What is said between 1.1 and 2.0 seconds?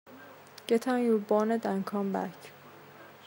bonnet and